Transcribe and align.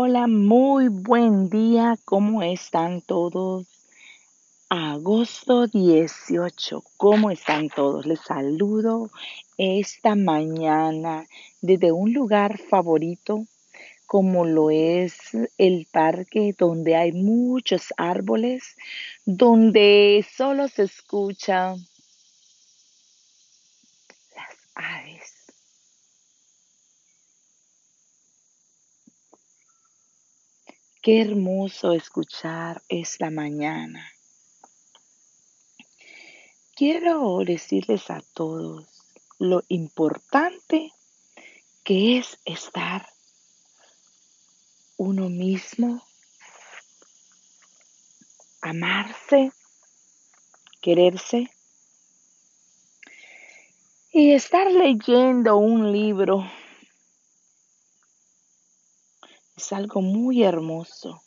Hola, 0.00 0.28
muy 0.28 0.86
buen 0.86 1.50
día. 1.50 1.96
¿Cómo 2.04 2.44
están 2.44 3.00
todos? 3.00 3.66
Agosto 4.68 5.66
18. 5.66 6.84
¿Cómo 6.96 7.32
están 7.32 7.68
todos? 7.68 8.06
Les 8.06 8.20
saludo 8.20 9.10
esta 9.56 10.14
mañana 10.14 11.26
desde 11.60 11.90
un 11.90 12.12
lugar 12.12 12.58
favorito 12.58 13.44
como 14.06 14.44
lo 14.44 14.70
es 14.70 15.36
el 15.58 15.88
parque 15.90 16.54
donde 16.56 16.94
hay 16.94 17.10
muchos 17.10 17.92
árboles, 17.96 18.76
donde 19.26 20.24
solo 20.36 20.68
se 20.68 20.84
escucha 20.84 21.74
Qué 31.08 31.22
hermoso 31.22 31.94
escuchar 31.94 32.82
esta 32.90 33.30
mañana. 33.30 34.12
Quiero 36.76 37.38
decirles 37.46 38.10
a 38.10 38.20
todos 38.34 38.84
lo 39.38 39.64
importante 39.68 40.92
que 41.82 42.18
es 42.18 42.38
estar 42.44 43.08
uno 44.98 45.30
mismo, 45.30 46.06
amarse, 48.60 49.50
quererse 50.82 51.50
y 54.12 54.32
estar 54.32 54.70
leyendo 54.70 55.56
un 55.56 55.90
libro 55.90 56.44
es 59.58 59.72
algo 59.72 60.02
muy 60.02 60.44
hermoso. 60.44 61.20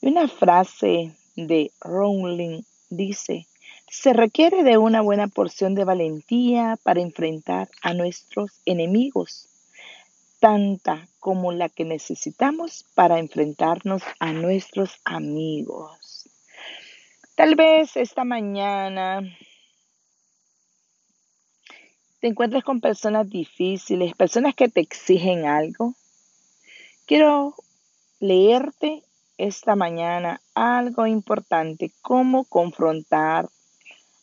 Una 0.00 0.26
frase 0.26 1.14
de 1.36 1.70
Rowling 1.80 2.62
dice, 2.90 3.46
se 3.88 4.12
requiere 4.12 4.64
de 4.64 4.76
una 4.76 5.02
buena 5.02 5.28
porción 5.28 5.76
de 5.76 5.84
valentía 5.84 6.76
para 6.82 7.00
enfrentar 7.00 7.68
a 7.80 7.94
nuestros 7.94 8.50
enemigos, 8.64 9.48
tanta 10.40 11.06
como 11.20 11.52
la 11.52 11.68
que 11.68 11.84
necesitamos 11.84 12.84
para 12.96 13.20
enfrentarnos 13.20 14.02
a 14.18 14.32
nuestros 14.32 14.98
amigos. 15.04 16.28
Tal 17.36 17.54
vez 17.54 17.96
esta 17.96 18.24
mañana 18.24 19.22
te 22.18 22.26
encuentres 22.26 22.64
con 22.64 22.80
personas 22.80 23.30
difíciles, 23.30 24.16
personas 24.16 24.56
que 24.56 24.68
te 24.68 24.80
exigen 24.80 25.46
algo. 25.46 25.94
Quiero 27.06 27.54
leerte 28.18 29.04
esta 29.38 29.76
mañana 29.76 30.40
algo 30.54 31.06
importante, 31.06 31.92
cómo 32.02 32.42
confrontar 32.42 33.48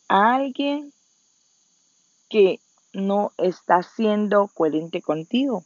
a 0.09 0.35
alguien 0.35 0.91
que 2.27 2.59
no 2.91 3.31
está 3.37 3.83
siendo 3.83 4.49
coherente 4.53 5.01
contigo. 5.01 5.63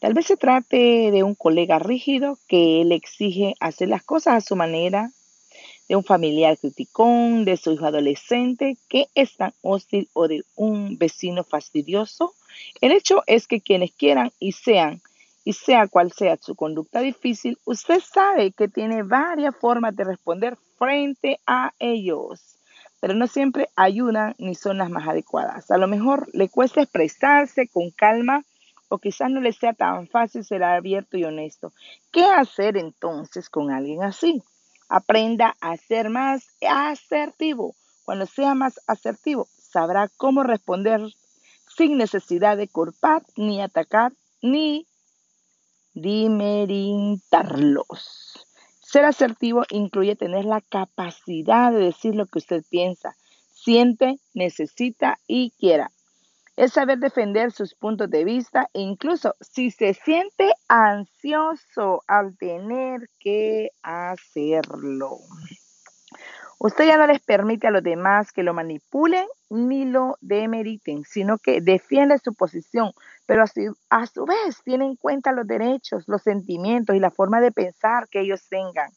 Tal 0.00 0.14
vez 0.14 0.26
se 0.26 0.36
trate 0.36 1.12
de 1.12 1.22
un 1.22 1.36
colega 1.36 1.78
rígido 1.78 2.40
que 2.48 2.82
le 2.84 2.96
exige 2.96 3.54
hacer 3.60 3.88
las 3.88 4.02
cosas 4.02 4.34
a 4.34 4.40
su 4.40 4.56
manera, 4.56 5.12
de 5.88 5.94
un 5.94 6.02
familiar 6.02 6.58
criticón, 6.58 7.44
de 7.44 7.56
su 7.56 7.70
hijo 7.70 7.86
adolescente 7.86 8.76
que 8.88 9.06
es 9.14 9.36
tan 9.36 9.54
hostil 9.62 10.08
o 10.12 10.26
de 10.26 10.42
un 10.56 10.98
vecino 10.98 11.44
fastidioso. 11.44 12.34
El 12.80 12.90
hecho 12.90 13.22
es 13.28 13.46
que 13.46 13.60
quienes 13.60 13.92
quieran 13.92 14.32
y 14.40 14.52
sean 14.52 15.00
y 15.48 15.54
sea 15.54 15.88
cual 15.88 16.12
sea 16.12 16.36
su 16.36 16.54
conducta 16.54 17.00
difícil, 17.00 17.56
usted 17.64 18.00
sabe 18.00 18.52
que 18.52 18.68
tiene 18.68 19.02
varias 19.02 19.56
formas 19.56 19.96
de 19.96 20.04
responder 20.04 20.58
frente 20.76 21.40
a 21.46 21.72
ellos, 21.78 22.58
pero 23.00 23.14
no 23.14 23.26
siempre 23.26 23.70
ayudan 23.74 24.34
ni 24.36 24.54
son 24.54 24.76
las 24.76 24.90
más 24.90 25.08
adecuadas. 25.08 25.70
A 25.70 25.78
lo 25.78 25.88
mejor 25.88 26.28
le 26.34 26.50
cuesta 26.50 26.82
expresarse 26.82 27.66
con 27.66 27.90
calma 27.92 28.44
o 28.90 28.98
quizás 28.98 29.30
no 29.30 29.40
le 29.40 29.54
sea 29.54 29.72
tan 29.72 30.06
fácil 30.08 30.44
ser 30.44 30.62
abierto 30.62 31.16
y 31.16 31.24
honesto. 31.24 31.72
¿Qué 32.12 32.24
hacer 32.26 32.76
entonces 32.76 33.48
con 33.48 33.70
alguien 33.70 34.02
así? 34.02 34.42
Aprenda 34.90 35.56
a 35.62 35.78
ser 35.78 36.10
más 36.10 36.46
asertivo. 36.60 37.74
Cuando 38.04 38.26
sea 38.26 38.52
más 38.54 38.78
asertivo, 38.86 39.48
sabrá 39.56 40.10
cómo 40.14 40.42
responder 40.42 41.00
sin 41.74 41.96
necesidad 41.96 42.58
de 42.58 42.68
culpar, 42.68 43.22
ni 43.34 43.62
atacar, 43.62 44.12
ni 44.42 44.86
dimerintarlos. 46.00 48.46
Ser 48.80 49.04
asertivo 49.04 49.64
incluye 49.70 50.16
tener 50.16 50.44
la 50.44 50.60
capacidad 50.60 51.72
de 51.72 51.80
decir 51.80 52.14
lo 52.14 52.26
que 52.26 52.38
usted 52.38 52.62
piensa, 52.70 53.16
siente, 53.50 54.20
necesita 54.34 55.18
y 55.26 55.50
quiera. 55.58 55.90
Es 56.56 56.72
saber 56.72 56.98
defender 56.98 57.52
sus 57.52 57.74
puntos 57.74 58.10
de 58.10 58.24
vista 58.24 58.68
incluso 58.72 59.34
si 59.40 59.70
se 59.70 59.94
siente 59.94 60.52
ansioso 60.68 62.02
al 62.08 62.36
tener 62.36 63.08
que 63.20 63.70
hacerlo. 63.82 65.18
Usted 66.60 66.86
ya 66.86 66.96
no 66.96 67.06
les 67.06 67.20
permite 67.20 67.68
a 67.68 67.70
los 67.70 67.84
demás 67.84 68.32
que 68.32 68.42
lo 68.42 68.52
manipulen 68.52 69.26
ni 69.48 69.84
lo 69.84 70.18
demeriten, 70.20 71.04
sino 71.04 71.38
que 71.38 71.60
defiende 71.60 72.18
su 72.18 72.34
posición, 72.34 72.92
pero 73.26 73.44
a 73.90 74.06
su, 74.06 74.26
vez 74.26 74.62
tiene 74.64 74.86
en 74.86 74.96
cuenta 74.96 75.32
los 75.32 75.46
derechos, 75.46 76.04
los 76.08 76.22
sentimientos 76.22 76.96
y 76.96 77.00
la 77.00 77.10
forma 77.10 77.40
de 77.40 77.52
pensar 77.52 78.08
que 78.08 78.20
ellos 78.20 78.48
tengan. 78.48 78.90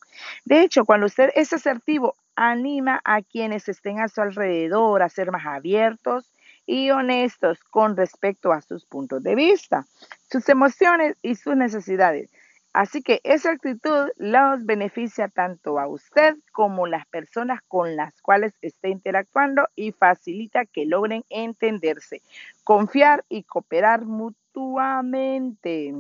De 0.44 0.62
hecho, 0.62 0.86
cuando 0.86 1.06
usted 1.06 1.30
es 1.36 1.54
asertivo, 1.54 2.16
anima 2.36 3.00
a 3.04 3.22
quienes 3.22 3.70
estén 3.70 4.00
a 4.00 4.08
su 4.08 4.22
alrededor 4.22 5.04
a 5.04 5.10
ser 5.10 5.32
más 5.32 5.46
abiertos 5.46 6.32
y 6.66 6.90
honestos 6.90 7.60
con 7.64 7.96
respecto 7.96 8.52
a 8.52 8.62
sus 8.62 8.86
puntos 8.86 9.22
de 9.22 9.36
vista, 9.36 9.86
sus 10.32 10.48
emociones 10.50 11.16
y 11.22 11.36
sus 11.36 11.56
necesidades. 11.56 12.32
Así 12.74 13.02
que 13.02 13.20
esa 13.26 13.52
actitud 13.52 14.10
los 14.16 14.66
beneficia 14.66 15.28
tanto 15.28 15.78
a 15.78 15.88
usted 15.88 16.38
como 16.54 16.88
las 16.88 17.06
personas 17.08 17.60
con 17.68 17.98
las 17.98 18.22
cuales 18.22 18.54
esté 18.62 18.90
interactuando 18.90 19.68
y 19.76 19.92
facilita 19.92 20.66
que 20.66 20.86
logren 20.86 21.26
entenderse, 21.30 22.22
confiar 22.64 23.26
y 23.28 23.44
cooperar 23.44 24.06
mutuamente. 24.06 25.94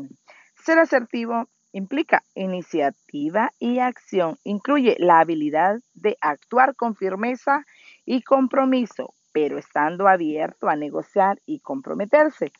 Ser 0.64 0.80
asertivo 0.80 1.50
implica 1.74 2.24
iniciativa 2.36 3.52
y 3.60 3.80
acción. 3.80 4.38
Incluye 4.46 4.96
la 5.00 5.20
habilidad 5.20 5.80
de 5.94 6.18
actuar 6.22 6.76
con 6.76 6.96
firmeza 6.96 7.66
y 8.06 8.22
compromiso, 8.22 9.14
pero 9.34 9.58
estando 9.58 10.08
abierto 10.08 10.70
a 10.70 10.78
negociar 10.78 11.40
y 11.46 11.60
comprometerse. 11.60 12.54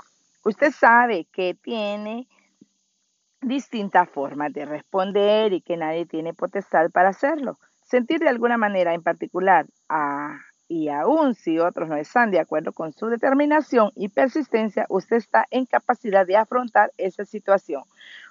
Usted 0.44 0.72
sabe 0.72 1.28
que 1.32 1.54
tiene 1.54 2.28
distintas 3.42 4.10
formas 4.10 4.54
de 4.54 4.66
responder 4.66 5.54
y 5.54 5.62
que 5.62 5.78
nadie 5.78 6.06
tiene 6.06 6.34
potestad 6.34 6.90
para 6.92 7.10
hacerlo. 7.10 7.60
Sentir 7.84 8.20
de 8.20 8.30
alguna 8.30 8.58
manera 8.58 8.94
en 8.94 9.02
particular 9.02 9.66
a, 9.90 10.40
y 10.68 10.88
aún 10.88 11.36
si 11.36 11.60
otros 11.60 11.90
no 11.90 11.98
están 11.98 12.32
de 12.32 12.40
acuerdo 12.40 12.72
con 12.72 12.94
su 12.94 13.08
determinación 13.08 13.92
y 13.96 14.08
persistencia, 14.08 14.86
usted 14.88 15.18
está 15.18 15.46
en 15.52 15.66
capacidad 15.66 16.26
de 16.26 16.38
afrontar 16.38 16.92
esa 16.98 17.26
situación. 17.26 17.84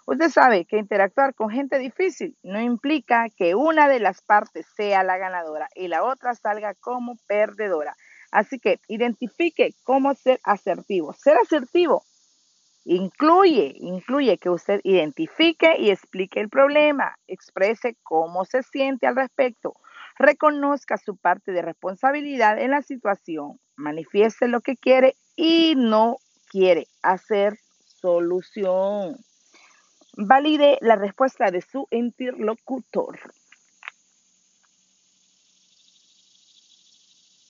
Usted 0.06 0.31
sabe 0.31 0.65
que 0.65 0.78
interactuar 0.78 1.34
con 1.34 1.50
gente 1.50 1.78
difícil 1.78 2.37
no 2.42 2.60
implica 2.60 3.28
que 3.37 3.54
una 3.54 3.88
de 3.88 4.00
las 4.00 4.22
partes 4.22 4.66
sea 4.75 5.04
la 5.04 5.19
ganadora 5.19 5.69
y 5.75 5.88
la 5.88 6.03
otra 6.03 6.34
salga 6.34 6.72
como 6.75 7.16
perdedora. 7.27 7.94
Así 8.31 8.59
que 8.59 8.81
identifique 8.88 9.75
cómo 9.84 10.15
ser 10.15 10.41
asertivo. 10.44 11.12
Ser 11.12 11.37
asertivo 11.37 12.04
Incluye, 12.85 13.75
incluye 13.77 14.39
que 14.39 14.49
usted 14.49 14.81
identifique 14.84 15.77
y 15.78 15.91
explique 15.91 16.41
el 16.41 16.49
problema, 16.49 17.15
exprese 17.27 17.97
cómo 18.03 18.45
se 18.45 18.63
siente 18.63 19.07
al 19.07 19.16
respecto, 19.16 19.75
reconozca 20.19 20.97
su 20.97 21.16
parte 21.16 21.53
de 21.53 21.63
responsabilidad 21.63 22.59
en 22.59 22.71
la 22.71 22.83
situación, 22.83 23.60
manifieste 23.77 24.49
lo 24.49 24.60
que 24.60 24.77
quiere 24.77 25.16
y 25.37 25.75
no 25.77 26.16
quiere 26.49 26.87
hacer 27.03 27.59
solución. 27.84 29.16
Valide 30.16 30.78
la 30.81 30.97
respuesta 30.97 31.51
de 31.51 31.60
su 31.60 31.87
interlocutor. 31.91 33.19